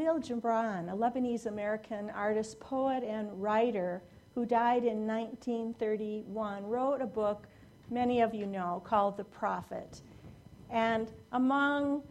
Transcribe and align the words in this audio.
Khalil 0.00 0.20
Gibran, 0.20 0.90
a 0.90 0.96
Lebanese 0.96 1.44
American 1.44 2.08
artist, 2.08 2.58
poet, 2.58 3.04
and 3.04 3.42
writer 3.42 4.02
who 4.34 4.46
died 4.46 4.82
in 4.82 5.06
1931, 5.06 6.64
wrote 6.64 7.02
a 7.02 7.06
book 7.06 7.46
many 7.90 8.22
of 8.22 8.34
you 8.34 8.46
know 8.46 8.80
called 8.82 9.18
The 9.18 9.24
Prophet. 9.24 10.00
And 10.70 11.12
among 11.32 12.02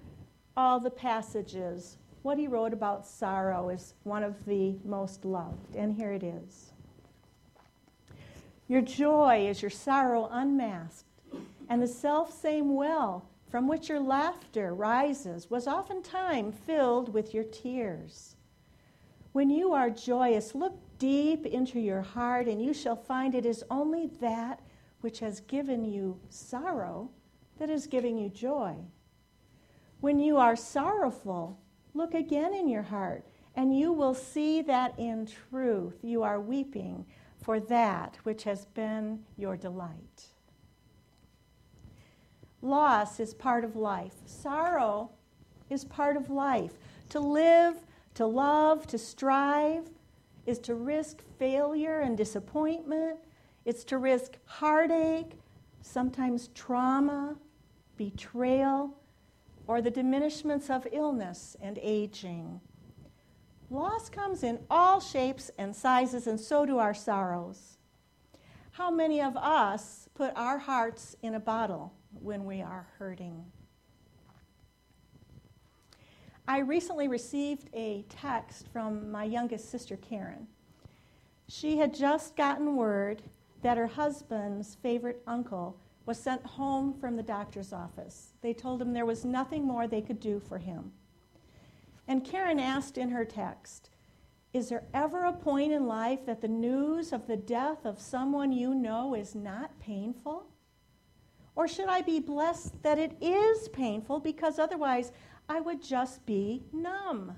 all 0.55 0.79
the 0.79 0.91
passages, 0.91 1.97
what 2.21 2.37
he 2.37 2.47
wrote 2.47 2.73
about 2.73 3.07
sorrow 3.07 3.69
is 3.69 3.95
one 4.03 4.23
of 4.23 4.45
the 4.45 4.75
most 4.85 5.25
loved. 5.25 5.75
And 5.75 5.95
here 5.95 6.11
it 6.11 6.23
is 6.23 6.73
Your 8.67 8.81
joy 8.81 9.47
is 9.47 9.63
your 9.63 9.71
sorrow 9.71 10.29
unmasked, 10.31 11.05
and 11.69 11.81
the 11.81 11.87
self 11.87 12.31
same 12.39 12.75
well 12.75 13.25
from 13.49 13.67
which 13.67 13.89
your 13.89 13.99
laughter 13.99 14.73
rises 14.73 15.49
was 15.49 15.67
oftentimes 15.67 16.55
filled 16.65 17.13
with 17.13 17.33
your 17.33 17.43
tears. 17.43 18.35
When 19.31 19.49
you 19.49 19.73
are 19.73 19.89
joyous, 19.89 20.53
look 20.53 20.77
deep 20.97 21.45
into 21.45 21.79
your 21.79 22.01
heart, 22.01 22.47
and 22.47 22.61
you 22.61 22.73
shall 22.73 22.95
find 22.95 23.33
it 23.33 23.45
is 23.45 23.63
only 23.69 24.07
that 24.21 24.61
which 25.01 25.19
has 25.19 25.39
given 25.41 25.83
you 25.83 26.19
sorrow 26.29 27.09
that 27.57 27.69
is 27.69 27.87
giving 27.87 28.17
you 28.17 28.29
joy. 28.29 28.75
When 29.99 30.19
you 30.19 30.37
are 30.37 30.55
sorrowful, 30.55 31.59
look 31.93 32.13
again 32.13 32.53
in 32.53 32.67
your 32.67 32.83
heart, 32.83 33.25
and 33.55 33.77
you 33.77 33.91
will 33.91 34.13
see 34.13 34.61
that 34.63 34.97
in 34.97 35.27
truth 35.49 35.99
you 36.01 36.23
are 36.23 36.39
weeping 36.39 37.05
for 37.41 37.59
that 37.59 38.17
which 38.23 38.43
has 38.43 38.65
been 38.65 39.19
your 39.37 39.57
delight. 39.57 40.28
Loss 42.61 43.19
is 43.19 43.33
part 43.33 43.63
of 43.63 43.75
life. 43.75 44.15
Sorrow 44.25 45.11
is 45.69 45.85
part 45.85 46.17
of 46.17 46.29
life. 46.29 46.73
To 47.09 47.19
live, 47.19 47.75
to 48.15 48.25
love, 48.25 48.85
to 48.87 48.97
strive 48.97 49.89
is 50.45 50.59
to 50.59 50.75
risk 50.75 51.23
failure 51.37 51.99
and 51.99 52.17
disappointment. 52.17 53.17
It's 53.65 53.83
to 53.85 53.97
risk 53.97 54.37
heartache, 54.45 55.33
sometimes 55.81 56.49
trauma, 56.49 57.35
betrayal, 57.97 58.95
or 59.67 59.81
the 59.81 59.91
diminishments 59.91 60.69
of 60.69 60.87
illness 60.91 61.55
and 61.61 61.79
aging. 61.81 62.59
Loss 63.69 64.09
comes 64.09 64.43
in 64.43 64.59
all 64.69 64.99
shapes 64.99 65.51
and 65.57 65.75
sizes, 65.75 66.25
and 66.25 66.39
so 66.39 66.65
do 66.65 66.79
our 66.79 66.93
sorrows. 66.93 67.77
How 68.71 68.89
many 68.89 69.21
of 69.21 69.37
us 69.37 70.09
put 70.15 70.33
our 70.35 70.57
hearts 70.57 71.15
in 71.21 71.35
a 71.35 71.39
bottle 71.39 71.93
when 72.21 72.45
we 72.45 72.61
are 72.61 72.87
hurting? 72.97 73.45
I 76.47 76.59
recently 76.59 77.07
received 77.07 77.69
a 77.73 78.05
text 78.09 78.67
from 78.73 79.11
my 79.11 79.23
youngest 79.23 79.69
sister, 79.69 79.97
Karen. 79.97 80.47
She 81.47 81.77
had 81.77 81.93
just 81.93 82.35
gotten 82.35 82.75
word 82.75 83.21
that 83.61 83.77
her 83.77 83.87
husband's 83.87 84.75
favorite 84.75 85.21
uncle 85.27 85.77
was 86.05 86.17
sent 86.17 86.43
home 86.43 86.93
from 86.93 87.15
the 87.15 87.23
doctor's 87.23 87.71
office. 87.71 88.33
They 88.41 88.53
told 88.53 88.81
him 88.81 88.93
there 88.93 89.05
was 89.05 89.25
nothing 89.25 89.63
more 89.63 89.87
they 89.87 90.01
could 90.01 90.19
do 90.19 90.39
for 90.39 90.57
him. 90.57 90.91
And 92.07 92.25
Karen 92.25 92.59
asked 92.59 92.97
in 92.97 93.09
her 93.09 93.25
text, 93.25 93.91
Is 94.51 94.69
there 94.69 94.85
ever 94.91 95.25
a 95.25 95.33
point 95.33 95.71
in 95.71 95.85
life 95.85 96.25
that 96.25 96.41
the 96.41 96.47
news 96.47 97.13
of 97.13 97.27
the 97.27 97.37
death 97.37 97.85
of 97.85 98.01
someone 98.01 98.51
you 98.51 98.73
know 98.73 99.13
is 99.13 99.35
not 99.35 99.79
painful? 99.79 100.47
Or 101.59 101.67
should 101.67 101.89
I 101.89 102.01
be 102.01 102.21
blessed 102.21 102.81
that 102.83 102.97
it 102.97 103.21
is 103.21 103.67
painful 103.67 104.21
because 104.21 104.59
otherwise 104.59 105.11
I 105.49 105.59
would 105.59 105.83
just 105.83 106.25
be 106.25 106.63
numb? 106.71 107.35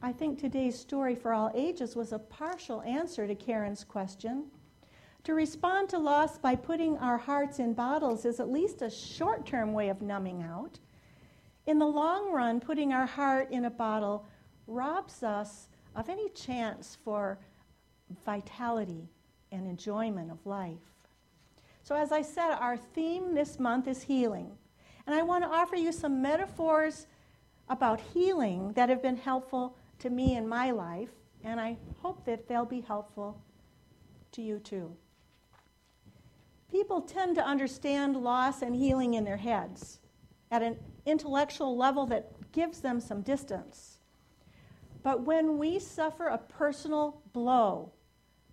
I 0.00 0.10
think 0.10 0.38
today's 0.38 0.78
story 0.78 1.14
for 1.14 1.34
all 1.34 1.52
ages 1.54 1.94
was 1.94 2.12
a 2.12 2.18
partial 2.18 2.80
answer 2.80 3.26
to 3.26 3.34
Karen's 3.34 3.84
question. 3.84 4.46
To 5.24 5.34
respond 5.34 5.90
to 5.90 5.98
loss 5.98 6.38
by 6.38 6.54
putting 6.54 6.96
our 6.96 7.18
hearts 7.18 7.58
in 7.58 7.74
bottles 7.74 8.24
is 8.24 8.40
at 8.40 8.48
least 8.48 8.80
a 8.80 8.88
short 8.88 9.44
term 9.44 9.74
way 9.74 9.90
of 9.90 10.00
numbing 10.00 10.42
out. 10.42 10.78
In 11.66 11.78
the 11.78 11.84
long 11.84 12.32
run, 12.32 12.58
putting 12.58 12.94
our 12.94 13.04
heart 13.04 13.50
in 13.50 13.66
a 13.66 13.70
bottle 13.70 14.24
robs 14.66 15.22
us 15.22 15.68
of 15.94 16.08
any 16.08 16.30
chance 16.30 16.96
for 17.04 17.38
vitality 18.24 19.10
and 19.52 19.66
enjoyment 19.66 20.30
of 20.30 20.46
life. 20.46 20.93
So, 21.84 21.94
as 21.94 22.12
I 22.12 22.22
said, 22.22 22.52
our 22.54 22.78
theme 22.78 23.34
this 23.34 23.60
month 23.60 23.86
is 23.88 24.02
healing. 24.02 24.50
And 25.06 25.14
I 25.14 25.22
want 25.22 25.44
to 25.44 25.50
offer 25.50 25.76
you 25.76 25.92
some 25.92 26.22
metaphors 26.22 27.06
about 27.68 28.00
healing 28.00 28.72
that 28.72 28.88
have 28.88 29.02
been 29.02 29.18
helpful 29.18 29.76
to 29.98 30.08
me 30.08 30.34
in 30.34 30.48
my 30.48 30.70
life, 30.70 31.10
and 31.44 31.60
I 31.60 31.76
hope 32.00 32.24
that 32.24 32.48
they'll 32.48 32.64
be 32.64 32.80
helpful 32.80 33.38
to 34.32 34.40
you 34.40 34.60
too. 34.60 34.96
People 36.70 37.02
tend 37.02 37.34
to 37.36 37.44
understand 37.44 38.16
loss 38.16 38.62
and 38.62 38.74
healing 38.74 39.12
in 39.12 39.24
their 39.24 39.36
heads 39.36 40.00
at 40.50 40.62
an 40.62 40.78
intellectual 41.04 41.76
level 41.76 42.06
that 42.06 42.32
gives 42.52 42.80
them 42.80 42.98
some 42.98 43.20
distance. 43.20 43.98
But 45.02 45.20
when 45.20 45.58
we 45.58 45.78
suffer 45.78 46.28
a 46.28 46.38
personal 46.38 47.20
blow, 47.34 47.92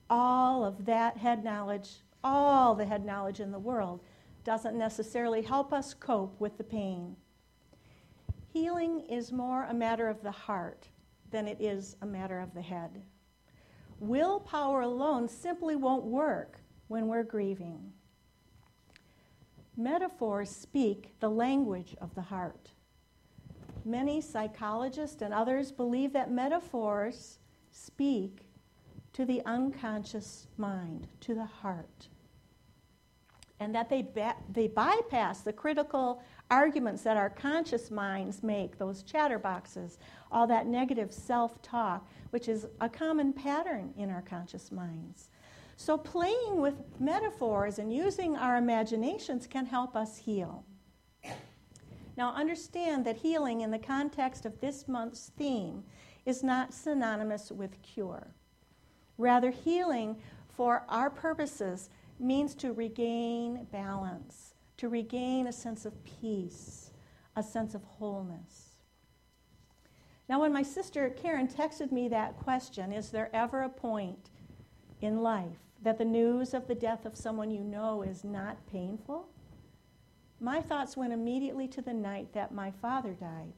all 0.09 0.66
of 0.66 0.86
that 0.86 1.16
head 1.16 1.46
knowledge, 1.46 2.02
all 2.23 2.75
the 2.75 2.85
head 2.85 3.05
knowledge 3.05 3.39
in 3.39 3.51
the 3.51 3.59
world, 3.59 4.01
doesn't 4.43 4.77
necessarily 4.77 5.41
help 5.41 5.71
us 5.71 5.93
cope 5.93 6.39
with 6.39 6.57
the 6.57 6.63
pain. 6.63 7.15
Healing 8.47 9.01
is 9.09 9.31
more 9.31 9.65
a 9.65 9.73
matter 9.73 10.07
of 10.07 10.23
the 10.23 10.31
heart 10.31 10.87
than 11.29 11.47
it 11.47 11.61
is 11.61 11.95
a 12.01 12.05
matter 12.05 12.39
of 12.39 12.53
the 12.53 12.61
head. 12.61 13.01
Willpower 13.99 14.81
alone 14.81 15.29
simply 15.29 15.75
won't 15.75 16.03
work 16.03 16.59
when 16.87 17.07
we're 17.07 17.23
grieving. 17.23 17.93
Metaphors 19.77 20.49
speak 20.49 21.13
the 21.19 21.29
language 21.29 21.95
of 22.01 22.13
the 22.15 22.21
heart. 22.21 22.71
Many 23.85 24.21
psychologists 24.21 25.21
and 25.21 25.33
others 25.33 25.71
believe 25.71 26.13
that 26.13 26.31
metaphors 26.31 27.39
speak 27.71 28.50
to 29.13 29.25
the 29.25 29.41
unconscious 29.45 30.47
mind, 30.57 31.07
to 31.19 31.33
the 31.33 31.45
heart, 31.45 32.07
and 33.59 33.75
that 33.75 33.89
they, 33.89 34.01
ba- 34.01 34.38
they 34.51 34.67
bypass 34.67 35.41
the 35.41 35.53
critical 35.53 36.23
arguments 36.49 37.03
that 37.03 37.17
our 37.17 37.29
conscious 37.29 37.91
minds 37.91 38.41
make, 38.41 38.77
those 38.77 39.03
chatterboxes, 39.03 39.97
all 40.31 40.47
that 40.47 40.66
negative 40.66 41.13
self 41.13 41.61
talk, 41.61 42.07
which 42.31 42.47
is 42.47 42.66
a 42.79 42.89
common 42.89 43.31
pattern 43.33 43.94
in 43.97 44.09
our 44.09 44.21
conscious 44.21 44.71
minds. 44.71 45.29
So, 45.77 45.97
playing 45.97 46.61
with 46.61 46.75
metaphors 47.00 47.79
and 47.79 47.94
using 47.94 48.35
our 48.35 48.57
imaginations 48.57 49.47
can 49.47 49.66
help 49.66 49.95
us 49.95 50.17
heal. 50.17 50.63
Now, 52.17 52.33
understand 52.33 53.05
that 53.05 53.17
healing 53.17 53.61
in 53.61 53.71
the 53.71 53.79
context 53.79 54.45
of 54.45 54.59
this 54.59 54.88
month's 54.88 55.31
theme 55.38 55.83
is 56.25 56.44
not 56.44 56.73
synonymous 56.73 57.51
with 57.51 57.81
cure. 57.81 58.27
Rather, 59.17 59.51
healing 59.51 60.17
for 60.49 60.83
our 60.89 61.09
purposes 61.09 61.89
means 62.19 62.53
to 62.55 62.73
regain 62.73 63.67
balance, 63.72 64.53
to 64.77 64.89
regain 64.89 65.47
a 65.47 65.51
sense 65.51 65.85
of 65.85 66.03
peace, 66.03 66.91
a 67.35 67.44
sense 67.44 67.73
of 67.73 67.83
wholeness. 67.83 68.77
Now, 70.29 70.39
when 70.41 70.53
my 70.53 70.63
sister 70.63 71.09
Karen 71.09 71.47
texted 71.47 71.91
me 71.91 72.07
that 72.07 72.38
question, 72.38 72.94
is 72.94 73.09
there 73.09 73.29
ever 73.33 73.63
a 73.63 73.69
point 73.69 74.29
in 75.01 75.21
life 75.21 75.57
that 75.81 75.97
the 75.97 76.05
news 76.05 76.53
of 76.53 76.67
the 76.67 76.75
death 76.75 77.05
of 77.05 77.17
someone 77.17 77.51
you 77.51 77.63
know 77.63 78.01
is 78.01 78.23
not 78.23 78.66
painful? 78.67 79.27
My 80.39 80.61
thoughts 80.61 80.95
went 80.95 81.13
immediately 81.13 81.68
to 81.69 81.81
the 81.81 81.94
night 81.94 82.33
that 82.33 82.53
my 82.53 82.71
father 82.71 83.13
died. 83.13 83.53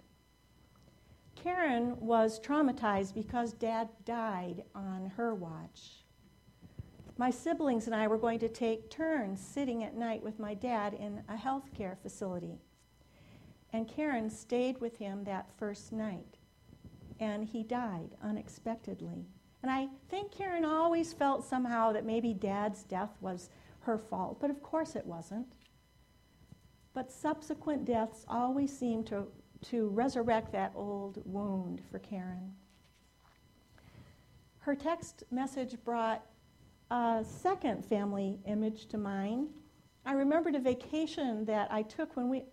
Karen 1.43 1.97
was 1.99 2.39
traumatized 2.39 3.13
because 3.13 3.51
dad 3.51 3.89
died 4.05 4.63
on 4.73 5.11
her 5.17 5.35
watch. 5.35 6.05
My 7.17 7.29
siblings 7.29 7.85
and 7.85 7.93
I 7.93 8.07
were 8.07 8.17
going 8.17 8.39
to 8.39 8.47
take 8.47 8.89
turns 8.89 9.41
sitting 9.41 9.83
at 9.83 9.97
night 9.97 10.23
with 10.23 10.39
my 10.39 10.53
dad 10.53 10.93
in 10.93 11.21
a 11.27 11.35
healthcare 11.35 11.97
facility. 12.01 12.61
And 13.73 13.89
Karen 13.89 14.29
stayed 14.29 14.79
with 14.79 14.97
him 14.97 15.25
that 15.25 15.49
first 15.57 15.91
night 15.91 16.37
and 17.19 17.43
he 17.43 17.61
died 17.61 18.15
unexpectedly. 18.23 19.25
And 19.61 19.69
I 19.69 19.89
think 20.09 20.31
Karen 20.31 20.63
always 20.63 21.11
felt 21.11 21.43
somehow 21.43 21.91
that 21.91 22.05
maybe 22.05 22.33
dad's 22.33 22.83
death 22.83 23.17
was 23.19 23.49
her 23.81 23.97
fault, 23.97 24.39
but 24.39 24.49
of 24.49 24.63
course 24.63 24.95
it 24.95 25.05
wasn't. 25.05 25.47
But 26.93 27.11
subsequent 27.11 27.83
deaths 27.83 28.23
always 28.29 28.77
seem 28.77 29.03
to, 29.05 29.27
to 29.63 29.87
resurrect 29.89 30.51
that 30.51 30.71
old 30.75 31.21
wound 31.25 31.81
for 31.91 31.99
Karen. 31.99 32.53
Her 34.59 34.75
text 34.75 35.23
message 35.31 35.75
brought 35.83 36.23
a 36.91 37.25
second 37.27 37.85
family 37.85 38.39
image 38.45 38.85
to 38.87 38.97
mind 38.97 39.49
I 40.05 40.13
remembered 40.13 40.55
a 40.55 40.59
vacation 40.59 41.45
that 41.45 41.71
I 41.71 41.81
took 41.83 42.17
when 42.17 42.27
we, 42.27 42.43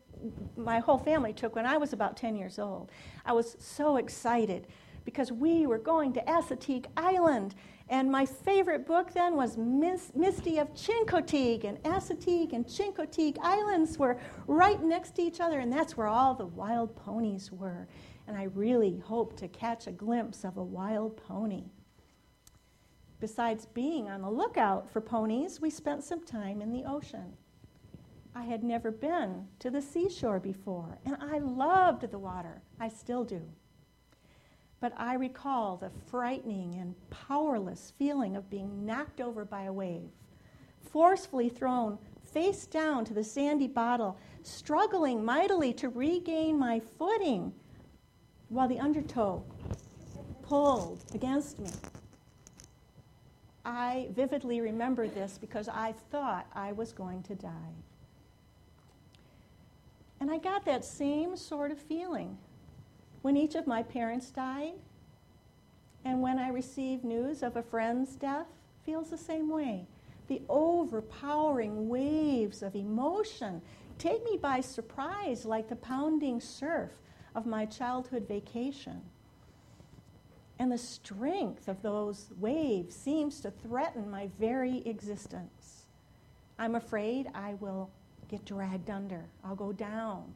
my 0.56 0.78
whole 0.78 0.98
family 0.98 1.32
took 1.32 1.56
when 1.56 1.66
I 1.66 1.76
was 1.78 1.92
about 1.92 2.16
10 2.16 2.36
years 2.36 2.58
old. 2.58 2.90
I 3.24 3.32
was 3.32 3.56
so 3.58 3.96
excited 3.96 4.68
because 5.04 5.32
we 5.32 5.66
were 5.66 5.78
going 5.78 6.12
to 6.12 6.20
Assateague 6.22 6.86
Island. 6.96 7.56
And 7.90 8.10
my 8.10 8.24
favorite 8.24 8.86
book 8.86 9.12
then 9.12 9.34
was 9.34 9.56
Misty 9.56 10.58
of 10.58 10.72
Chincoteague. 10.74 11.64
And 11.64 11.82
Assateague 11.82 12.52
and 12.52 12.64
Chincoteague 12.64 13.36
Islands 13.42 13.98
were 13.98 14.16
right 14.46 14.80
next 14.80 15.16
to 15.16 15.22
each 15.22 15.40
other, 15.40 15.58
and 15.58 15.72
that's 15.72 15.96
where 15.96 16.06
all 16.06 16.34
the 16.34 16.46
wild 16.46 16.94
ponies 16.94 17.50
were. 17.50 17.88
And 18.28 18.36
I 18.36 18.44
really 18.44 18.98
hoped 19.04 19.38
to 19.38 19.48
catch 19.48 19.88
a 19.88 19.92
glimpse 19.92 20.44
of 20.44 20.56
a 20.56 20.62
wild 20.62 21.16
pony. 21.16 21.64
Besides 23.18 23.66
being 23.66 24.08
on 24.08 24.22
the 24.22 24.30
lookout 24.30 24.88
for 24.88 25.00
ponies, 25.00 25.60
we 25.60 25.68
spent 25.68 26.04
some 26.04 26.24
time 26.24 26.62
in 26.62 26.70
the 26.70 26.84
ocean. 26.84 27.36
I 28.36 28.44
had 28.44 28.62
never 28.62 28.92
been 28.92 29.48
to 29.58 29.68
the 29.68 29.82
seashore 29.82 30.38
before, 30.38 31.00
and 31.04 31.16
I 31.20 31.38
loved 31.38 32.08
the 32.08 32.20
water. 32.20 32.62
I 32.78 32.86
still 32.86 33.24
do. 33.24 33.42
But 34.80 34.94
I 34.96 35.14
recall 35.14 35.76
the 35.76 35.90
frightening 36.10 36.74
and 36.76 36.94
powerless 37.10 37.92
feeling 37.98 38.34
of 38.34 38.48
being 38.48 38.86
knocked 38.86 39.20
over 39.20 39.44
by 39.44 39.64
a 39.64 39.72
wave, 39.72 40.10
forcefully 40.90 41.50
thrown 41.50 41.98
face 42.32 42.66
down 42.66 43.04
to 43.04 43.14
the 43.14 43.24
sandy 43.24 43.66
bottle, 43.66 44.16
struggling 44.42 45.24
mightily 45.24 45.72
to 45.74 45.88
regain 45.88 46.58
my 46.58 46.80
footing 46.80 47.52
while 48.48 48.68
the 48.68 48.78
undertow 48.78 49.42
pulled 50.42 51.04
against 51.14 51.58
me. 51.58 51.70
I 53.64 54.08
vividly 54.12 54.60
remember 54.60 55.06
this 55.06 55.38
because 55.38 55.68
I 55.68 55.92
thought 56.10 56.46
I 56.54 56.72
was 56.72 56.92
going 56.92 57.22
to 57.24 57.34
die. 57.34 57.74
And 60.20 60.30
I 60.30 60.38
got 60.38 60.64
that 60.64 60.84
same 60.84 61.36
sort 61.36 61.70
of 61.70 61.78
feeling 61.78 62.36
when 63.22 63.36
each 63.36 63.54
of 63.54 63.66
my 63.66 63.82
parents 63.82 64.30
died, 64.30 64.74
and 66.04 66.22
when 66.22 66.38
I 66.38 66.48
receive 66.48 67.04
news 67.04 67.42
of 67.42 67.56
a 67.56 67.62
friend's 67.62 68.16
death, 68.16 68.46
feels 68.84 69.10
the 69.10 69.18
same 69.18 69.50
way. 69.50 69.86
The 70.28 70.42
overpowering 70.48 71.88
waves 71.88 72.62
of 72.62 72.74
emotion 72.74 73.60
take 73.98 74.24
me 74.24 74.38
by 74.40 74.60
surprise 74.60 75.44
like 75.44 75.68
the 75.68 75.76
pounding 75.76 76.40
surf 76.40 76.90
of 77.34 77.46
my 77.46 77.66
childhood 77.66 78.26
vacation. 78.26 79.02
And 80.58 80.72
the 80.72 80.78
strength 80.78 81.68
of 81.68 81.82
those 81.82 82.30
waves 82.38 82.94
seems 82.94 83.40
to 83.40 83.50
threaten 83.50 84.10
my 84.10 84.28
very 84.38 84.82
existence. 84.86 85.86
I'm 86.58 86.74
afraid 86.74 87.28
I 87.34 87.54
will 87.60 87.90
get 88.28 88.44
dragged 88.44 88.90
under, 88.90 89.24
I'll 89.44 89.56
go 89.56 89.72
down. 89.72 90.34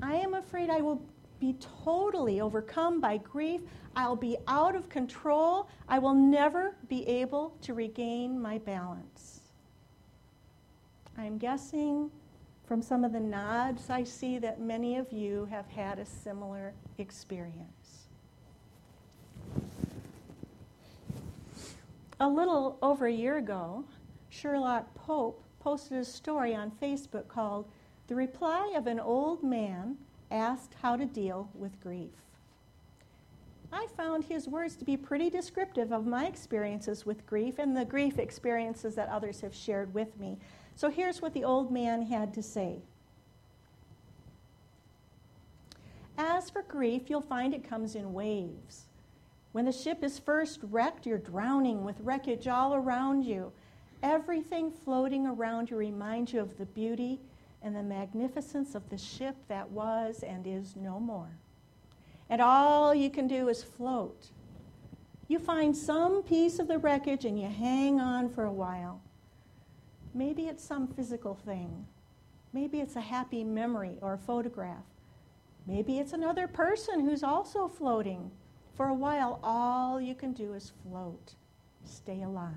I 0.00 0.14
am 0.14 0.34
afraid 0.34 0.70
I 0.70 0.80
will 0.80 1.02
be 1.40 1.56
totally 1.84 2.40
overcome 2.40 3.00
by 3.00 3.18
grief. 3.18 3.60
I'll 3.96 4.16
be 4.16 4.36
out 4.46 4.74
of 4.74 4.88
control. 4.88 5.68
I 5.88 5.98
will 5.98 6.14
never 6.14 6.74
be 6.88 7.06
able 7.06 7.56
to 7.62 7.74
regain 7.74 8.40
my 8.40 8.58
balance. 8.58 9.40
I'm 11.16 11.38
guessing 11.38 12.10
from 12.66 12.82
some 12.82 13.02
of 13.02 13.12
the 13.12 13.20
nods 13.20 13.90
I 13.90 14.04
see 14.04 14.38
that 14.38 14.60
many 14.60 14.96
of 14.96 15.10
you 15.12 15.46
have 15.50 15.66
had 15.68 15.98
a 15.98 16.04
similar 16.04 16.74
experience. 16.98 18.06
A 22.20 22.28
little 22.28 22.78
over 22.82 23.06
a 23.06 23.12
year 23.12 23.38
ago, 23.38 23.84
Sherlock 24.28 24.92
Pope 24.94 25.42
posted 25.60 25.98
a 25.98 26.04
story 26.04 26.54
on 26.54 26.70
Facebook 26.82 27.28
called 27.28 27.66
The 28.08 28.14
Reply 28.14 28.74
of 28.76 28.86
an 28.86 29.00
Old 29.00 29.42
Man 29.42 29.96
asked 30.30 30.74
how 30.82 30.96
to 30.96 31.06
deal 31.06 31.50
with 31.54 31.80
grief. 31.80 32.10
I 33.72 33.86
found 33.96 34.24
his 34.24 34.48
words 34.48 34.76
to 34.76 34.84
be 34.84 34.96
pretty 34.96 35.28
descriptive 35.28 35.92
of 35.92 36.06
my 36.06 36.26
experiences 36.26 37.04
with 37.04 37.26
grief 37.26 37.58
and 37.58 37.76
the 37.76 37.84
grief 37.84 38.18
experiences 38.18 38.94
that 38.94 39.10
others 39.10 39.42
have 39.42 39.54
shared 39.54 39.92
with 39.92 40.18
me. 40.18 40.38
So 40.74 40.88
here's 40.88 41.20
what 41.20 41.34
the 41.34 41.44
old 41.44 41.70
man 41.70 42.02
had 42.02 42.32
to 42.34 42.42
say. 42.42 42.78
As 46.16 46.50
for 46.50 46.62
grief, 46.62 47.08
you'll 47.08 47.20
find 47.20 47.54
it 47.54 47.68
comes 47.68 47.94
in 47.94 48.12
waves. 48.12 48.86
When 49.52 49.64
the 49.64 49.72
ship 49.72 50.02
is 50.02 50.18
first 50.18 50.60
wrecked, 50.62 51.06
you're 51.06 51.18
drowning 51.18 51.84
with 51.84 52.00
wreckage 52.00 52.48
all 52.48 52.74
around 52.74 53.24
you. 53.24 53.52
Everything 54.02 54.70
floating 54.70 55.26
around 55.26 55.70
you 55.70 55.76
reminds 55.76 56.32
you 56.32 56.40
of 56.40 56.56
the 56.58 56.66
beauty 56.66 57.20
and 57.62 57.74
the 57.74 57.82
magnificence 57.82 58.74
of 58.74 58.88
the 58.88 58.98
ship 58.98 59.36
that 59.48 59.70
was 59.70 60.22
and 60.22 60.46
is 60.46 60.76
no 60.76 61.00
more. 61.00 61.38
And 62.30 62.40
all 62.40 62.94
you 62.94 63.10
can 63.10 63.26
do 63.26 63.48
is 63.48 63.62
float. 63.62 64.28
You 65.28 65.38
find 65.38 65.76
some 65.76 66.22
piece 66.22 66.58
of 66.58 66.68
the 66.68 66.78
wreckage 66.78 67.24
and 67.24 67.40
you 67.40 67.48
hang 67.48 68.00
on 68.00 68.28
for 68.28 68.44
a 68.44 68.52
while. 68.52 69.00
Maybe 70.14 70.46
it's 70.46 70.64
some 70.64 70.88
physical 70.88 71.34
thing. 71.34 71.86
Maybe 72.52 72.80
it's 72.80 72.96
a 72.96 73.00
happy 73.00 73.44
memory 73.44 73.98
or 74.00 74.14
a 74.14 74.18
photograph. 74.18 74.84
Maybe 75.66 75.98
it's 75.98 76.14
another 76.14 76.48
person 76.48 77.00
who's 77.00 77.22
also 77.22 77.68
floating. 77.68 78.30
For 78.74 78.88
a 78.88 78.94
while, 78.94 79.38
all 79.42 80.00
you 80.00 80.14
can 80.14 80.32
do 80.32 80.54
is 80.54 80.72
float, 80.82 81.34
stay 81.84 82.22
alive. 82.22 82.54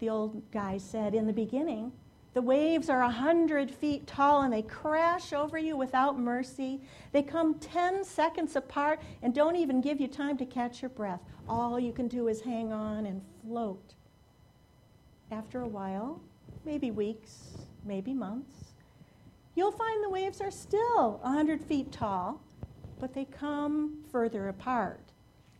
The 0.00 0.10
old 0.10 0.50
guy 0.50 0.78
said, 0.78 1.14
In 1.14 1.26
the 1.26 1.32
beginning, 1.32 1.92
the 2.34 2.42
waves 2.42 2.90
are 2.90 3.02
a 3.02 3.06
100 3.06 3.70
feet 3.70 4.06
tall 4.06 4.42
and 4.42 4.52
they 4.52 4.62
crash 4.62 5.32
over 5.32 5.58
you 5.58 5.76
without 5.76 6.18
mercy. 6.18 6.80
They 7.12 7.22
come 7.22 7.58
10 7.58 8.04
seconds 8.04 8.54
apart 8.54 9.00
and 9.22 9.34
don't 9.34 9.56
even 9.56 9.80
give 9.80 10.00
you 10.00 10.08
time 10.08 10.36
to 10.38 10.46
catch 10.46 10.82
your 10.82 10.90
breath. 10.90 11.20
All 11.48 11.80
you 11.80 11.92
can 11.92 12.06
do 12.06 12.28
is 12.28 12.40
hang 12.40 12.72
on 12.72 13.06
and 13.06 13.22
float. 13.42 13.94
After 15.30 15.62
a 15.62 15.68
while, 15.68 16.20
maybe 16.64 16.90
weeks, 16.90 17.56
maybe 17.84 18.12
months, 18.12 18.72
you'll 19.54 19.72
find 19.72 20.04
the 20.04 20.10
waves 20.10 20.40
are 20.40 20.50
still 20.50 21.20
a 21.24 21.30
100 21.30 21.62
feet 21.62 21.90
tall, 21.90 22.40
but 23.00 23.14
they 23.14 23.24
come 23.24 24.04
further 24.12 24.48
apart. 24.48 25.00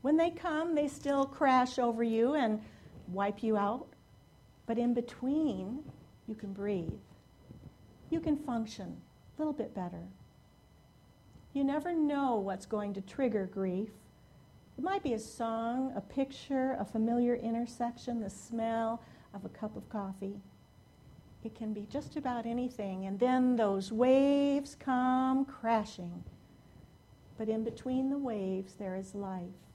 When 0.03 0.17
they 0.17 0.31
come, 0.31 0.75
they 0.75 0.87
still 0.89 1.25
crash 1.25 1.79
over 1.79 2.03
you 2.03 2.35
and 2.35 2.61
wipe 3.09 3.43
you 3.43 3.57
out. 3.57 3.87
But 4.67 4.79
in 4.79 4.95
between, 4.95 5.83
you 6.29 6.35
can 6.35 6.53
breathe. 6.53 6.93
You 8.11 8.21
can 8.21 8.37
function 8.37 8.97
a 9.37 9.41
little 9.41 9.53
bit 9.53 9.75
better. 9.75 10.03
You 11.55 11.65
never 11.65 11.95
know 11.95 12.37
what's 12.37 12.67
going 12.67 12.95
to 12.95 13.01
trigger 13.01 13.47
grief. 13.47 13.89
It 14.77 14.85
might 14.85 15.03
be 15.03 15.15
a 15.15 15.19
song, 15.19 15.93
a 15.97 16.01
picture, 16.01 16.77
a 16.79 16.85
familiar 16.85 17.35
intersection, 17.35 18.21
the 18.21 18.31
smell 18.31 19.03
of 19.35 19.45
a 19.45 19.49
cup 19.49 19.77
of 19.77 19.89
coffee. 19.89 20.37
It 21.43 21.55
can 21.55 21.73
be 21.73 21.87
just 21.91 22.17
about 22.17 22.47
anything, 22.47 23.07
and 23.07 23.19
then 23.19 23.57
those 23.57 23.91
waves 23.91 24.77
come 24.79 25.45
crashing. 25.45 26.23
But 27.39 27.49
in 27.49 27.65
between 27.65 28.11
the 28.11 28.19
waves, 28.19 28.75
there 28.75 28.97
is 28.97 29.15
life 29.15 29.68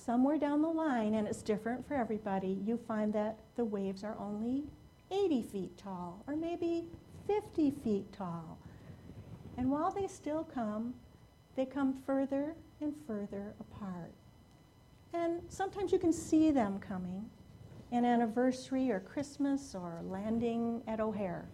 somewhere 0.00 0.38
down 0.38 0.62
the 0.62 0.68
line, 0.68 1.14
and 1.14 1.28
it's 1.28 1.42
different 1.42 1.86
for 1.86 1.94
everybody, 1.94 2.58
you 2.64 2.78
find 2.88 3.12
that 3.12 3.38
the 3.56 3.64
waves 3.64 4.02
are 4.02 4.16
only 4.18 4.64
80 5.10 5.42
feet 5.42 5.76
tall 5.76 6.22
or 6.26 6.36
maybe 6.36 6.86
50 7.26 7.70
feet 7.82 8.12
tall. 8.12 8.58
And 9.56 9.70
while 9.70 9.90
they 9.90 10.06
still 10.06 10.44
come, 10.44 10.94
they 11.56 11.66
come 11.66 11.92
further 11.92 12.54
and 12.80 12.94
further 13.06 13.54
apart. 13.60 14.12
And 15.12 15.42
sometimes 15.48 15.92
you 15.92 15.98
can 15.98 16.12
see 16.12 16.50
them 16.50 16.78
coming 16.78 17.28
an 17.92 18.04
anniversary 18.04 18.90
or 18.90 19.00
Christmas 19.00 19.74
or 19.74 20.00
landing 20.04 20.80
at 20.86 21.00
O'Hare. 21.00 21.48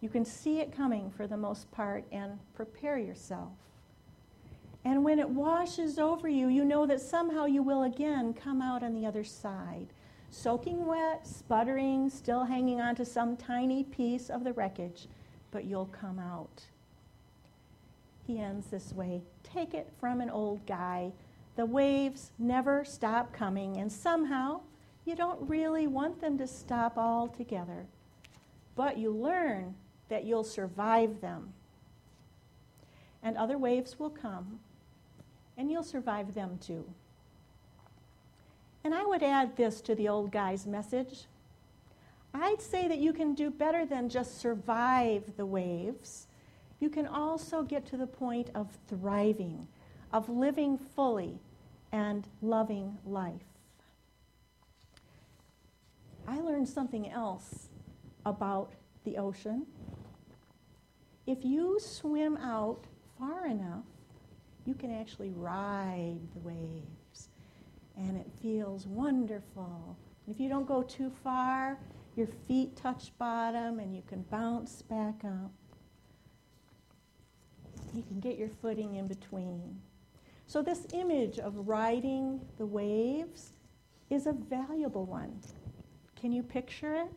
You 0.00 0.08
can 0.08 0.24
see 0.24 0.60
it 0.60 0.70
coming 0.70 1.10
for 1.10 1.26
the 1.26 1.36
most 1.36 1.70
part 1.72 2.04
and 2.12 2.38
prepare 2.54 2.98
yourself. 2.98 3.50
And 4.84 5.02
when 5.02 5.18
it 5.18 5.28
washes 5.28 5.98
over 5.98 6.28
you, 6.28 6.48
you 6.48 6.64
know 6.64 6.84
that 6.86 7.00
somehow 7.00 7.46
you 7.46 7.62
will 7.62 7.84
again 7.84 8.34
come 8.34 8.60
out 8.60 8.82
on 8.82 8.92
the 8.92 9.06
other 9.06 9.24
side, 9.24 9.88
soaking 10.30 10.84
wet, 10.84 11.26
sputtering, 11.26 12.10
still 12.10 12.44
hanging 12.44 12.80
on 12.80 12.94
to 12.96 13.04
some 13.04 13.36
tiny 13.36 13.84
piece 13.84 14.28
of 14.28 14.44
the 14.44 14.52
wreckage, 14.52 15.08
but 15.50 15.64
you'll 15.64 15.86
come 15.86 16.18
out. 16.18 16.64
He 18.26 18.40
ends 18.40 18.66
this 18.66 18.92
way 18.92 19.22
Take 19.42 19.72
it 19.72 19.92
from 20.00 20.20
an 20.20 20.30
old 20.30 20.66
guy. 20.66 21.12
The 21.56 21.64
waves 21.64 22.32
never 22.38 22.84
stop 22.84 23.32
coming, 23.32 23.76
and 23.76 23.90
somehow 23.90 24.62
you 25.04 25.14
don't 25.14 25.48
really 25.48 25.86
want 25.86 26.20
them 26.20 26.36
to 26.38 26.46
stop 26.46 26.98
altogether. 26.98 27.86
But 28.74 28.98
you 28.98 29.10
learn 29.10 29.76
that 30.08 30.24
you'll 30.24 30.44
survive 30.44 31.20
them. 31.20 31.52
And 33.22 33.36
other 33.36 33.56
waves 33.56 33.98
will 33.98 34.10
come, 34.10 34.58
and 35.56 35.70
you'll 35.70 35.82
survive 35.82 36.34
them 36.34 36.58
too. 36.58 36.84
And 38.82 38.94
I 38.94 39.04
would 39.04 39.22
add 39.22 39.56
this 39.56 39.80
to 39.82 39.94
the 39.94 40.08
old 40.08 40.30
guy's 40.30 40.66
message. 40.66 41.24
I'd 42.34 42.60
say 42.60 42.88
that 42.88 42.98
you 42.98 43.12
can 43.12 43.34
do 43.34 43.50
better 43.50 43.86
than 43.86 44.08
just 44.08 44.38
survive 44.38 45.36
the 45.36 45.46
waves. 45.46 46.26
You 46.80 46.90
can 46.90 47.06
also 47.06 47.62
get 47.62 47.86
to 47.86 47.96
the 47.96 48.06
point 48.06 48.50
of 48.54 48.68
thriving, 48.88 49.68
of 50.12 50.28
living 50.28 50.76
fully 50.76 51.38
and 51.92 52.26
loving 52.42 52.98
life. 53.06 53.40
I 56.26 56.40
learned 56.40 56.68
something 56.68 57.08
else 57.08 57.68
about 58.26 58.72
the 59.04 59.16
ocean. 59.16 59.66
If 61.26 61.44
you 61.44 61.78
swim 61.80 62.36
out 62.38 62.84
far 63.18 63.46
enough, 63.46 63.84
you 64.66 64.74
can 64.74 64.90
actually 64.90 65.30
ride 65.30 66.18
the 66.34 66.40
waves. 66.40 67.28
And 67.96 68.16
it 68.16 68.30
feels 68.42 68.86
wonderful. 68.86 69.96
If 70.26 70.40
you 70.40 70.48
don't 70.48 70.66
go 70.66 70.82
too 70.82 71.10
far, 71.22 71.78
your 72.16 72.26
feet 72.26 72.76
touch 72.76 73.12
bottom 73.18 73.78
and 73.78 73.94
you 73.94 74.02
can 74.06 74.22
bounce 74.30 74.82
back 74.82 75.24
up. 75.24 75.52
You 77.92 78.02
can 78.02 78.20
get 78.20 78.38
your 78.38 78.48
footing 78.48 78.96
in 78.96 79.06
between. 79.06 79.80
So, 80.46 80.62
this 80.62 80.86
image 80.92 81.38
of 81.38 81.68
riding 81.68 82.40
the 82.58 82.66
waves 82.66 83.52
is 84.10 84.26
a 84.26 84.32
valuable 84.32 85.06
one. 85.06 85.40
Can 86.16 86.32
you 86.32 86.42
picture 86.42 86.94
it? 86.94 87.12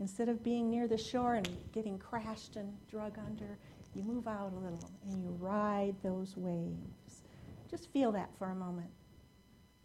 Instead 0.00 0.28
of 0.28 0.44
being 0.44 0.70
near 0.70 0.86
the 0.86 0.98
shore 0.98 1.34
and 1.34 1.48
getting 1.72 1.98
crashed 1.98 2.56
and 2.56 2.72
drug 2.88 3.18
under, 3.18 3.58
you 3.98 4.04
move 4.04 4.28
out 4.28 4.52
a 4.52 4.58
little 4.60 4.90
and 5.10 5.20
you 5.20 5.30
ride 5.40 5.96
those 6.04 6.36
waves. 6.36 7.24
Just 7.68 7.92
feel 7.92 8.12
that 8.12 8.30
for 8.38 8.50
a 8.50 8.54
moment. 8.54 8.90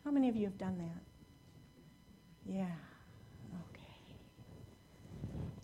How 0.05 0.11
many 0.11 0.29
of 0.29 0.35
you 0.35 0.45
have 0.45 0.57
done 0.57 0.77
that? 0.77 1.01
Yeah. 2.45 2.75
Okay. 3.71 4.15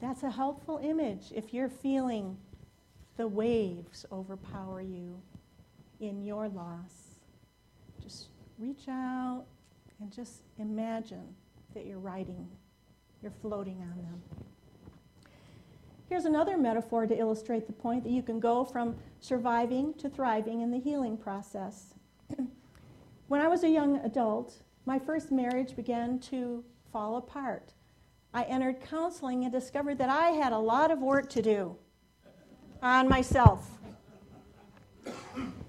That's 0.01 0.23
a 0.23 0.31
helpful 0.31 0.79
image 0.81 1.31
if 1.35 1.53
you're 1.53 1.69
feeling 1.69 2.37
the 3.17 3.27
waves 3.27 4.05
overpower 4.11 4.81
you 4.81 5.21
in 5.99 6.23
your 6.23 6.47
loss. 6.47 7.19
Just 8.01 8.29
reach 8.57 8.87
out 8.89 9.45
and 9.99 10.11
just 10.11 10.41
imagine 10.57 11.35
that 11.75 11.85
you're 11.85 11.99
riding, 11.99 12.47
you're 13.21 13.33
floating 13.41 13.81
on 13.81 14.01
them. 14.01 14.48
Here's 16.09 16.25
another 16.25 16.57
metaphor 16.57 17.05
to 17.05 17.15
illustrate 17.15 17.67
the 17.67 17.73
point 17.73 18.03
that 18.03 18.09
you 18.09 18.23
can 18.23 18.39
go 18.39 18.65
from 18.65 18.95
surviving 19.19 19.93
to 19.99 20.09
thriving 20.09 20.61
in 20.61 20.71
the 20.71 20.79
healing 20.79 21.15
process. 21.15 21.93
when 23.27 23.41
I 23.41 23.47
was 23.47 23.63
a 23.63 23.69
young 23.69 23.97
adult, 23.97 24.63
my 24.87 24.97
first 24.97 25.31
marriage 25.31 25.75
began 25.75 26.17
to 26.21 26.63
fall 26.91 27.17
apart. 27.17 27.73
I 28.33 28.41
entered 28.45 28.81
counseling 28.81 29.43
and 29.43 29.53
discovered 29.53 29.99
that 29.99 30.09
I 30.09 30.29
had 30.29 30.51
a 30.51 30.57
lot 30.57 30.89
of 30.89 30.97
work 30.97 31.29
to 31.29 31.43
do 31.43 31.75
on 32.81 33.07
myself. 33.07 33.69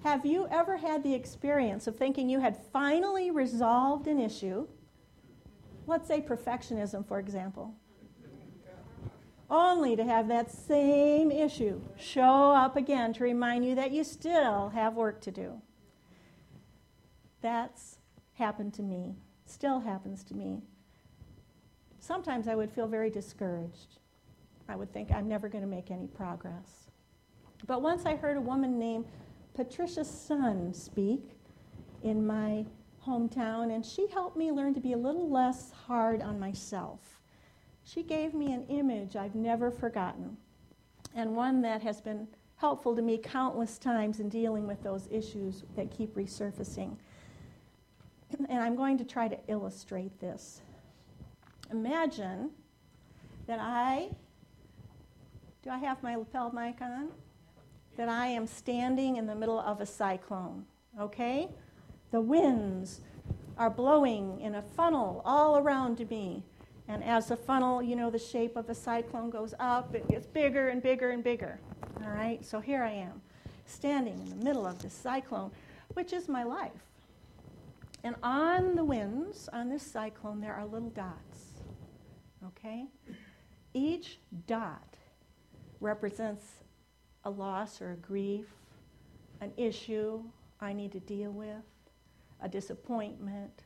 Have 0.04 0.24
you 0.24 0.48
ever 0.50 0.78
had 0.78 1.02
the 1.02 1.12
experience 1.12 1.86
of 1.86 1.96
thinking 1.96 2.30
you 2.30 2.40
had 2.40 2.56
finally 2.72 3.30
resolved 3.30 4.06
an 4.06 4.18
issue? 4.18 4.66
Let's 5.86 6.08
say 6.08 6.22
perfectionism, 6.22 7.06
for 7.06 7.18
example 7.18 7.74
only 9.50 9.96
to 9.96 10.04
have 10.04 10.28
that 10.28 10.50
same 10.50 11.30
issue 11.30 11.80
show 11.96 12.52
up 12.52 12.76
again 12.76 13.12
to 13.14 13.24
remind 13.24 13.64
you 13.64 13.74
that 13.74 13.90
you 13.90 14.04
still 14.04 14.68
have 14.70 14.94
work 14.94 15.20
to 15.22 15.30
do. 15.30 15.60
That's 17.40 17.98
happened 18.34 18.74
to 18.74 18.82
me, 18.82 19.16
still 19.46 19.80
happens 19.80 20.22
to 20.24 20.34
me. 20.34 20.62
Sometimes 21.98 22.48
I 22.48 22.54
would 22.54 22.70
feel 22.70 22.86
very 22.86 23.10
discouraged. 23.10 23.98
I 24.68 24.76
would 24.76 24.92
think 24.92 25.10
I'm 25.10 25.28
never 25.28 25.48
going 25.48 25.64
to 25.64 25.68
make 25.70 25.90
any 25.90 26.06
progress. 26.06 26.90
But 27.66 27.82
once 27.82 28.06
I 28.06 28.16
heard 28.16 28.36
a 28.36 28.40
woman 28.40 28.78
named 28.78 29.04
Patricia 29.54 30.04
Sun 30.04 30.72
speak 30.72 31.36
in 32.02 32.26
my 32.26 32.64
hometown, 33.06 33.74
and 33.74 33.84
she 33.84 34.06
helped 34.08 34.36
me 34.36 34.52
learn 34.52 34.74
to 34.74 34.80
be 34.80 34.92
a 34.92 34.96
little 34.96 35.28
less 35.28 35.72
hard 35.86 36.22
on 36.22 36.38
myself 36.38 37.19
she 37.84 38.02
gave 38.02 38.34
me 38.34 38.52
an 38.52 38.66
image 38.68 39.16
I've 39.16 39.34
never 39.34 39.70
forgotten, 39.70 40.36
and 41.14 41.34
one 41.34 41.62
that 41.62 41.82
has 41.82 42.00
been 42.00 42.28
helpful 42.56 42.94
to 42.94 43.02
me 43.02 43.16
countless 43.16 43.78
times 43.78 44.20
in 44.20 44.28
dealing 44.28 44.66
with 44.66 44.82
those 44.82 45.08
issues 45.10 45.64
that 45.76 45.90
keep 45.90 46.14
resurfacing. 46.14 46.94
And 48.48 48.62
I'm 48.62 48.76
going 48.76 48.98
to 48.98 49.04
try 49.04 49.28
to 49.28 49.38
illustrate 49.48 50.20
this. 50.20 50.60
Imagine 51.72 52.50
that 53.46 53.58
I, 53.60 54.10
do 55.62 55.70
I 55.70 55.78
have 55.78 56.02
my 56.02 56.16
lapel 56.16 56.52
mic 56.52 56.80
on? 56.80 57.08
That 57.96 58.08
I 58.08 58.26
am 58.26 58.46
standing 58.46 59.16
in 59.16 59.26
the 59.26 59.34
middle 59.34 59.58
of 59.58 59.80
a 59.80 59.86
cyclone, 59.86 60.66
okay? 61.00 61.48
The 62.10 62.20
winds 62.20 63.00
are 63.56 63.70
blowing 63.70 64.40
in 64.40 64.54
a 64.54 64.62
funnel 64.62 65.22
all 65.24 65.58
around 65.58 66.08
me. 66.10 66.44
And 66.90 67.04
as 67.04 67.28
the 67.28 67.36
funnel, 67.36 67.80
you 67.80 67.94
know, 67.94 68.10
the 68.10 68.18
shape 68.18 68.56
of 68.56 68.68
a 68.68 68.74
cyclone 68.74 69.30
goes 69.30 69.54
up, 69.60 69.94
it 69.94 70.08
gets 70.08 70.26
bigger 70.26 70.70
and 70.70 70.82
bigger 70.82 71.10
and 71.10 71.22
bigger. 71.22 71.60
All 72.04 72.10
right, 72.10 72.44
so 72.44 72.58
here 72.58 72.82
I 72.82 72.90
am, 72.90 73.22
standing 73.64 74.18
in 74.18 74.28
the 74.28 74.44
middle 74.44 74.66
of 74.66 74.82
this 74.82 74.92
cyclone, 74.92 75.52
which 75.94 76.12
is 76.12 76.28
my 76.28 76.42
life. 76.42 76.72
And 78.02 78.16
on 78.24 78.74
the 78.74 78.82
winds, 78.82 79.48
on 79.52 79.68
this 79.68 79.84
cyclone, 79.84 80.40
there 80.40 80.52
are 80.52 80.66
little 80.66 80.90
dots. 80.90 81.60
Okay? 82.44 82.86
Each 83.72 84.18
dot 84.48 84.96
represents 85.78 86.44
a 87.24 87.30
loss 87.30 87.80
or 87.80 87.92
a 87.92 87.96
grief, 87.96 88.46
an 89.40 89.52
issue 89.56 90.24
I 90.60 90.72
need 90.72 90.90
to 90.90 91.00
deal 91.00 91.30
with, 91.30 91.62
a 92.40 92.48
disappointment. 92.48 93.62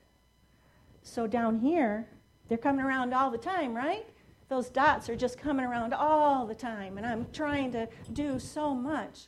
So 1.02 1.26
down 1.26 1.58
here, 1.58 2.06
they're 2.48 2.58
coming 2.58 2.84
around 2.84 3.14
all 3.14 3.30
the 3.30 3.38
time, 3.38 3.74
right? 3.74 4.06
Those 4.48 4.68
dots 4.68 5.08
are 5.08 5.16
just 5.16 5.38
coming 5.38 5.64
around 5.64 5.94
all 5.94 6.46
the 6.46 6.54
time, 6.54 6.98
and 6.98 7.06
I'm 7.06 7.26
trying 7.32 7.72
to 7.72 7.88
do 8.12 8.38
so 8.38 8.74
much. 8.74 9.26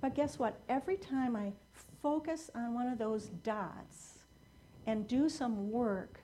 But 0.00 0.14
guess 0.14 0.38
what? 0.38 0.60
Every 0.68 0.96
time 0.96 1.34
I 1.34 1.52
focus 2.02 2.50
on 2.54 2.74
one 2.74 2.88
of 2.88 2.98
those 2.98 3.26
dots 3.42 4.18
and 4.86 5.08
do 5.08 5.28
some 5.28 5.70
work 5.70 6.20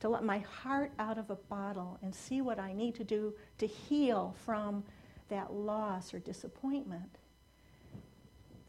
to 0.00 0.08
let 0.08 0.24
my 0.24 0.38
heart 0.38 0.92
out 0.98 1.18
of 1.18 1.30
a 1.30 1.36
bottle 1.36 1.98
and 2.02 2.14
see 2.14 2.40
what 2.40 2.58
I 2.58 2.72
need 2.72 2.94
to 2.96 3.04
do 3.04 3.34
to 3.58 3.66
heal 3.66 4.34
from 4.44 4.82
that 5.28 5.52
loss 5.52 6.12
or 6.12 6.18
disappointment, 6.18 7.18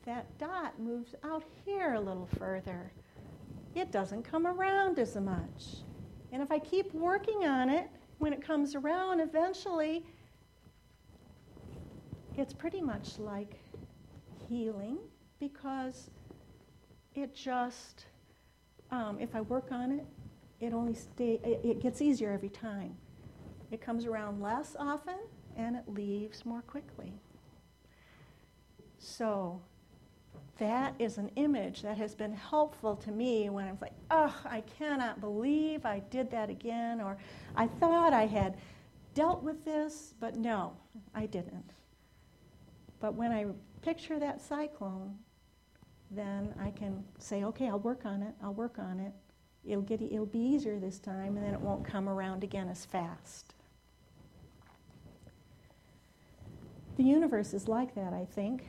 that 0.05 0.37
dot 0.37 0.79
moves 0.79 1.15
out 1.23 1.43
here 1.65 1.93
a 1.93 1.99
little 1.99 2.29
further. 2.37 2.91
It 3.75 3.91
doesn't 3.91 4.23
come 4.23 4.45
around 4.45 4.99
as 4.99 5.15
much. 5.15 5.83
And 6.31 6.41
if 6.41 6.51
I 6.51 6.59
keep 6.59 6.93
working 6.93 7.45
on 7.45 7.69
it, 7.69 7.89
when 8.19 8.33
it 8.33 8.45
comes 8.45 8.75
around, 8.75 9.19
eventually 9.19 10.03
it's 12.37 12.53
pretty 12.53 12.81
much 12.81 13.19
like 13.19 13.59
healing 14.47 14.97
because 15.39 16.09
it 17.15 17.35
just, 17.35 18.05
um, 18.91 19.17
if 19.19 19.35
I 19.35 19.41
work 19.41 19.71
on 19.71 19.91
it, 19.91 20.05
it 20.59 20.73
only 20.73 20.93
stay, 20.93 21.39
it, 21.43 21.61
it 21.63 21.81
gets 21.81 22.01
easier 22.01 22.31
every 22.31 22.49
time. 22.49 22.97
It 23.71 23.81
comes 23.81 24.05
around 24.05 24.41
less 24.41 24.75
often 24.79 25.17
and 25.57 25.75
it 25.75 25.83
leaves 25.87 26.45
more 26.45 26.61
quickly. 26.61 27.13
So 28.99 29.61
that 30.61 30.93
is 30.99 31.17
an 31.17 31.31
image 31.37 31.81
that 31.81 31.97
has 31.97 32.13
been 32.13 32.33
helpful 32.33 32.95
to 32.95 33.11
me 33.11 33.49
when 33.49 33.67
I'm 33.67 33.79
like, 33.81 33.93
oh, 34.11 34.33
I 34.45 34.61
cannot 34.77 35.19
believe 35.19 35.87
I 35.87 36.03
did 36.11 36.29
that 36.29 36.51
again, 36.51 37.01
or 37.01 37.17
I 37.55 37.65
thought 37.65 38.13
I 38.13 38.27
had 38.27 38.57
dealt 39.15 39.41
with 39.41 39.65
this, 39.65 40.13
but 40.19 40.35
no, 40.35 40.73
I 41.15 41.25
didn't. 41.25 41.71
But 42.99 43.15
when 43.15 43.31
I 43.31 43.47
picture 43.81 44.19
that 44.19 44.39
cyclone, 44.39 45.17
then 46.11 46.53
I 46.61 46.69
can 46.69 47.03
say, 47.17 47.43
okay, 47.43 47.67
I'll 47.67 47.79
work 47.79 48.05
on 48.05 48.21
it, 48.21 48.35
I'll 48.43 48.53
work 48.53 48.77
on 48.77 48.99
it. 48.99 49.13
It'll, 49.65 49.81
get, 49.81 49.99
it'll 49.99 50.27
be 50.27 50.37
easier 50.37 50.79
this 50.79 50.99
time, 50.99 51.37
and 51.37 51.43
then 51.43 51.55
it 51.55 51.59
won't 51.59 51.83
come 51.83 52.07
around 52.07 52.43
again 52.43 52.69
as 52.69 52.85
fast. 52.85 53.55
The 56.97 57.03
universe 57.03 57.55
is 57.55 57.67
like 57.67 57.95
that, 57.95 58.13
I 58.13 58.27
think 58.35 58.65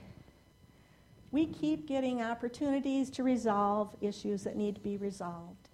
we 1.32 1.46
keep 1.46 1.86
getting 1.86 2.22
opportunities 2.22 3.10
to 3.10 3.22
resolve 3.22 3.96
issues 4.00 4.44
that 4.44 4.54
need 4.54 4.74
to 4.76 4.80
be 4.82 4.98
resolved. 4.98 5.70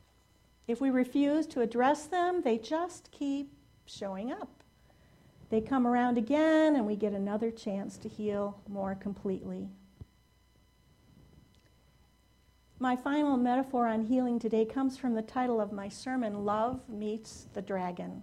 If 0.69 0.81
we 0.81 0.91
refuse 0.91 1.47
to 1.49 1.61
address 1.61 2.07
them, 2.07 2.43
they 2.43 2.59
just 2.59 3.11
keep 3.11 3.53
showing 3.85 4.31
up. 4.31 4.63
They 5.51 5.61
come 5.61 5.87
around 5.87 6.17
again, 6.17 6.77
and 6.77 6.87
we 6.87 6.95
get 6.95 7.13
another 7.13 7.51
chance 7.51 7.97
to 7.99 8.09
heal 8.09 8.61
more 8.69 8.95
completely. 8.95 9.69
My 12.79 12.95
final 12.95 13.37
metaphor 13.37 13.89
on 13.89 14.03
healing 14.03 14.39
today 14.39 14.65
comes 14.65 14.97
from 14.97 15.15
the 15.15 15.23
title 15.23 15.61
of 15.61 15.73
my 15.73 15.89
sermon, 15.89 16.45
Love 16.45 16.81
Meets 16.89 17.49
the 17.53 17.63
Dragon. 17.63 18.23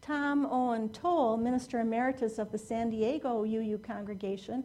Tom 0.00 0.46
Owen-Towle, 0.46 1.36
minister 1.36 1.80
emeritus 1.80 2.38
of 2.38 2.50
the 2.50 2.58
San 2.58 2.90
Diego 2.90 3.44
UU 3.44 3.78
congregation, 3.78 4.64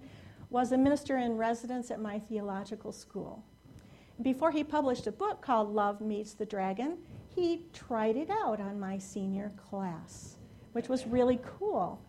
was 0.51 0.73
a 0.73 0.77
minister 0.77 1.17
in 1.17 1.37
residence 1.37 1.89
at 1.89 1.99
my 1.99 2.19
theological 2.19 2.91
school. 2.91 3.43
Before 4.21 4.51
he 4.51 4.63
published 4.63 5.07
a 5.07 5.11
book 5.11 5.41
called 5.41 5.73
Love 5.73 6.01
Meets 6.01 6.33
the 6.33 6.45
Dragon, 6.45 6.97
he 7.33 7.65
tried 7.73 8.17
it 8.17 8.29
out 8.29 8.59
on 8.59 8.79
my 8.79 8.97
senior 8.97 9.51
class, 9.69 10.35
which 10.73 10.89
was 10.89 11.07
really 11.07 11.39
cool. 11.57 11.99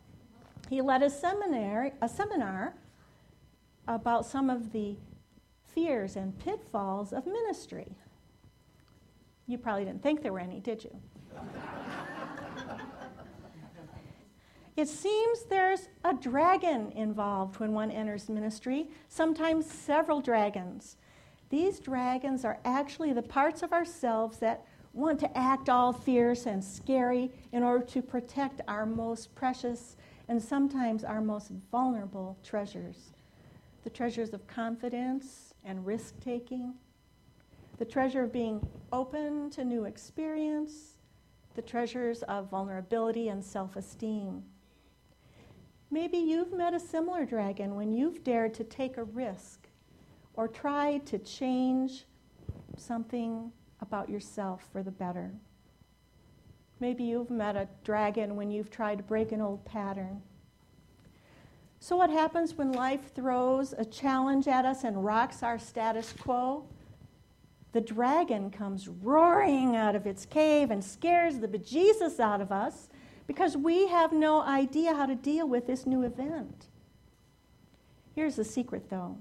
He 0.68 0.82
led 0.82 1.02
a 1.02 1.08
seminar, 1.08 1.92
a 2.02 2.08
seminar 2.08 2.74
about 3.86 4.26
some 4.26 4.50
of 4.50 4.72
the 4.72 4.96
fears 5.64 6.16
and 6.16 6.36
pitfalls 6.40 7.12
of 7.12 7.24
ministry. 7.26 7.96
You 9.46 9.56
probably 9.56 9.84
didn't 9.84 10.02
think 10.02 10.22
there 10.22 10.32
were 10.32 10.40
any, 10.40 10.60
did 10.60 10.82
you? 10.82 10.96
It 14.76 14.88
seems 14.88 15.42
there's 15.44 15.88
a 16.02 16.14
dragon 16.14 16.92
involved 16.92 17.60
when 17.60 17.72
one 17.72 17.90
enters 17.90 18.28
ministry, 18.28 18.88
sometimes 19.08 19.70
several 19.70 20.20
dragons. 20.20 20.96
These 21.50 21.78
dragons 21.80 22.44
are 22.44 22.58
actually 22.64 23.12
the 23.12 23.22
parts 23.22 23.62
of 23.62 23.72
ourselves 23.72 24.38
that 24.38 24.64
want 24.94 25.20
to 25.20 25.38
act 25.38 25.68
all 25.68 25.92
fierce 25.92 26.46
and 26.46 26.64
scary 26.64 27.30
in 27.52 27.62
order 27.62 27.84
to 27.84 28.02
protect 28.02 28.62
our 28.66 28.86
most 28.86 29.34
precious 29.34 29.96
and 30.28 30.42
sometimes 30.42 31.04
our 31.04 31.20
most 31.20 31.50
vulnerable 31.70 32.38
treasures 32.42 33.12
the 33.84 33.90
treasures 33.90 34.32
of 34.32 34.46
confidence 34.46 35.54
and 35.64 35.84
risk 35.84 36.14
taking, 36.20 36.74
the 37.78 37.84
treasure 37.84 38.22
of 38.22 38.32
being 38.32 38.64
open 38.92 39.50
to 39.50 39.64
new 39.64 39.84
experience, 39.84 40.98
the 41.54 41.62
treasures 41.62 42.22
of 42.24 42.48
vulnerability 42.48 43.28
and 43.28 43.44
self 43.44 43.76
esteem. 43.76 44.44
Maybe 45.92 46.16
you've 46.16 46.54
met 46.54 46.72
a 46.72 46.80
similar 46.80 47.26
dragon 47.26 47.74
when 47.74 47.92
you've 47.92 48.24
dared 48.24 48.54
to 48.54 48.64
take 48.64 48.96
a 48.96 49.04
risk 49.04 49.68
or 50.32 50.48
tried 50.48 51.04
to 51.04 51.18
change 51.18 52.06
something 52.78 53.52
about 53.82 54.08
yourself 54.08 54.66
for 54.72 54.82
the 54.82 54.90
better. 54.90 55.30
Maybe 56.80 57.04
you've 57.04 57.28
met 57.28 57.56
a 57.56 57.68
dragon 57.84 58.36
when 58.36 58.50
you've 58.50 58.70
tried 58.70 58.98
to 58.98 59.04
break 59.04 59.32
an 59.32 59.42
old 59.42 59.66
pattern. 59.66 60.22
So, 61.78 61.96
what 61.96 62.08
happens 62.08 62.54
when 62.54 62.72
life 62.72 63.14
throws 63.14 63.74
a 63.76 63.84
challenge 63.84 64.48
at 64.48 64.64
us 64.64 64.84
and 64.84 65.04
rocks 65.04 65.42
our 65.42 65.58
status 65.58 66.14
quo? 66.18 66.64
The 67.72 67.82
dragon 67.82 68.50
comes 68.50 68.88
roaring 68.88 69.76
out 69.76 69.94
of 69.94 70.06
its 70.06 70.24
cave 70.24 70.70
and 70.70 70.82
scares 70.82 71.38
the 71.38 71.48
bejesus 71.48 72.18
out 72.18 72.40
of 72.40 72.50
us 72.50 72.88
because 73.32 73.56
we 73.56 73.88
have 73.88 74.12
no 74.12 74.42
idea 74.42 74.94
how 74.94 75.06
to 75.06 75.14
deal 75.14 75.48
with 75.48 75.66
this 75.66 75.86
new 75.86 76.02
event. 76.02 76.66
Here's 78.14 78.36
the 78.36 78.44
secret, 78.44 78.90
though 78.90 79.16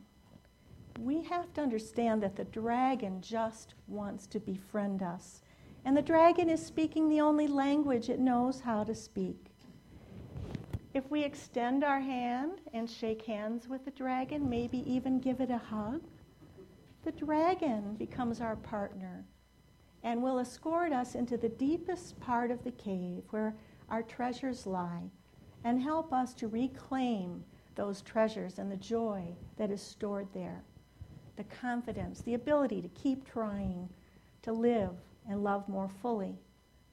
we 0.99 1.23
have 1.23 1.53
to 1.53 1.61
understand 1.61 2.21
that 2.21 2.35
the 2.35 2.43
dragon 2.43 3.21
just 3.21 3.73
wants 3.87 4.27
to 4.27 4.39
befriend 4.41 5.01
us. 5.01 5.41
And 5.85 5.95
the 5.95 6.01
dragon 6.01 6.49
is 6.49 6.63
speaking 6.63 7.07
the 7.07 7.21
only 7.21 7.47
language 7.47 8.09
it 8.09 8.19
knows 8.19 8.59
how 8.59 8.83
to 8.83 8.93
speak. 8.93 9.45
If 10.93 11.09
we 11.09 11.23
extend 11.23 11.85
our 11.85 12.01
hand 12.01 12.59
and 12.73 12.89
shake 12.89 13.25
hands 13.25 13.69
with 13.69 13.85
the 13.85 13.91
dragon, 13.91 14.49
maybe 14.49 14.83
even 14.85 15.21
give 15.21 15.39
it 15.39 15.49
a 15.49 15.57
hug, 15.57 16.01
the 17.03 17.13
dragon 17.13 17.95
becomes 17.95 18.41
our 18.41 18.57
partner 18.57 19.23
and 20.03 20.21
will 20.21 20.37
escort 20.37 20.91
us 20.91 21.15
into 21.15 21.37
the 21.37 21.49
deepest 21.49 22.19
part 22.19 22.51
of 22.51 22.63
the 22.63 22.71
cave 22.71 23.23
where 23.29 23.55
our 23.91 24.01
treasures 24.01 24.65
lie 24.65 25.11
and 25.63 25.79
help 25.81 26.11
us 26.11 26.33
to 26.33 26.47
reclaim 26.47 27.43
those 27.75 28.01
treasures 28.01 28.57
and 28.57 28.71
the 28.71 28.77
joy 28.77 29.23
that 29.57 29.69
is 29.69 29.81
stored 29.81 30.27
there. 30.33 30.63
The 31.35 31.43
confidence, 31.43 32.21
the 32.21 32.33
ability 32.33 32.81
to 32.81 32.87
keep 32.89 33.29
trying, 33.29 33.89
to 34.41 34.53
live 34.53 34.91
and 35.29 35.43
love 35.43 35.67
more 35.69 35.89
fully, 36.01 36.39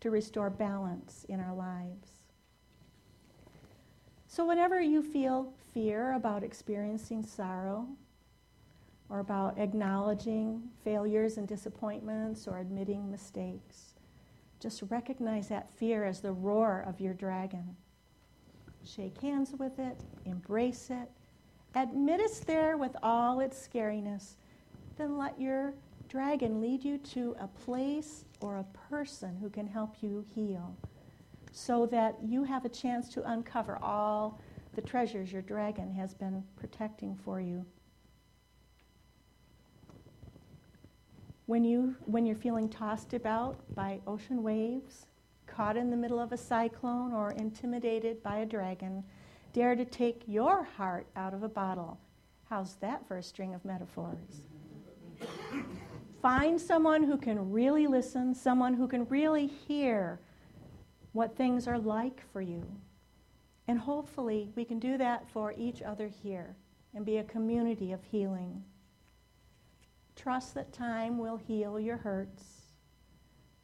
to 0.00 0.10
restore 0.10 0.50
balance 0.50 1.24
in 1.28 1.40
our 1.40 1.54
lives. 1.54 2.08
So, 4.26 4.46
whenever 4.46 4.80
you 4.80 5.02
feel 5.02 5.52
fear 5.72 6.12
about 6.12 6.44
experiencing 6.44 7.24
sorrow, 7.24 7.88
or 9.08 9.20
about 9.20 9.58
acknowledging 9.58 10.62
failures 10.84 11.38
and 11.38 11.48
disappointments, 11.48 12.46
or 12.46 12.58
admitting 12.58 13.10
mistakes, 13.10 13.87
just 14.60 14.82
recognize 14.88 15.48
that 15.48 15.70
fear 15.70 16.04
as 16.04 16.20
the 16.20 16.32
roar 16.32 16.84
of 16.86 17.00
your 17.00 17.14
dragon. 17.14 17.76
Shake 18.84 19.20
hands 19.20 19.52
with 19.58 19.78
it, 19.78 20.00
embrace 20.24 20.90
it, 20.90 21.10
admit 21.74 22.20
it's 22.20 22.40
there 22.40 22.76
with 22.76 22.96
all 23.02 23.40
its 23.40 23.68
scariness. 23.68 24.36
Then 24.96 25.16
let 25.16 25.40
your 25.40 25.74
dragon 26.08 26.60
lead 26.60 26.84
you 26.84 26.98
to 26.98 27.36
a 27.38 27.46
place 27.46 28.24
or 28.40 28.56
a 28.56 28.88
person 28.90 29.36
who 29.36 29.50
can 29.50 29.66
help 29.66 29.96
you 30.00 30.24
heal 30.34 30.74
so 31.52 31.86
that 31.86 32.16
you 32.22 32.44
have 32.44 32.64
a 32.64 32.68
chance 32.68 33.08
to 33.10 33.30
uncover 33.30 33.78
all 33.82 34.40
the 34.74 34.82
treasures 34.82 35.32
your 35.32 35.42
dragon 35.42 35.92
has 35.92 36.14
been 36.14 36.42
protecting 36.56 37.16
for 37.16 37.40
you. 37.40 37.64
When, 41.48 41.64
you, 41.64 41.96
when 42.04 42.26
you're 42.26 42.36
feeling 42.36 42.68
tossed 42.68 43.14
about 43.14 43.56
by 43.74 44.00
ocean 44.06 44.42
waves, 44.42 45.06
caught 45.46 45.78
in 45.78 45.88
the 45.88 45.96
middle 45.96 46.20
of 46.20 46.30
a 46.30 46.36
cyclone, 46.36 47.14
or 47.14 47.30
intimidated 47.32 48.22
by 48.22 48.40
a 48.40 48.44
dragon, 48.44 49.02
dare 49.54 49.74
to 49.74 49.86
take 49.86 50.24
your 50.26 50.62
heart 50.62 51.06
out 51.16 51.32
of 51.32 51.42
a 51.42 51.48
bottle. 51.48 51.98
How's 52.50 52.74
that 52.76 53.08
for 53.08 53.16
a 53.16 53.22
string 53.22 53.54
of 53.54 53.64
metaphors? 53.64 54.42
Find 56.20 56.60
someone 56.60 57.02
who 57.02 57.16
can 57.16 57.50
really 57.50 57.86
listen, 57.86 58.34
someone 58.34 58.74
who 58.74 58.86
can 58.86 59.06
really 59.06 59.46
hear 59.46 60.20
what 61.12 61.34
things 61.34 61.66
are 61.66 61.78
like 61.78 62.20
for 62.30 62.42
you. 62.42 62.62
And 63.68 63.78
hopefully, 63.78 64.50
we 64.54 64.66
can 64.66 64.78
do 64.78 64.98
that 64.98 65.26
for 65.30 65.54
each 65.56 65.80
other 65.80 66.08
here 66.08 66.56
and 66.94 67.06
be 67.06 67.16
a 67.16 67.24
community 67.24 67.92
of 67.92 68.04
healing. 68.04 68.62
Trust 70.18 70.54
that 70.54 70.72
time 70.72 71.16
will 71.16 71.36
heal 71.36 71.78
your 71.78 71.96
hurts. 71.96 72.42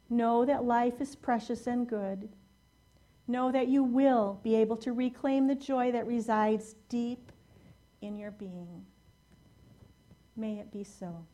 Know 0.09 0.45
that 0.45 0.63
life 0.63 1.01
is 1.01 1.13
precious 1.13 1.67
and 1.67 1.85
good. 1.85 2.29
Know 3.27 3.51
that 3.51 3.67
you 3.67 3.83
will 3.83 4.39
be 4.41 4.55
able 4.55 4.77
to 4.77 4.93
reclaim 4.93 5.47
the 5.47 5.55
joy 5.55 5.91
that 5.91 6.07
resides 6.07 6.75
deep 6.87 7.33
in 8.01 8.17
your 8.17 8.31
being. 8.31 8.85
May 10.37 10.59
it 10.59 10.71
be 10.71 10.85
so. 10.85 11.25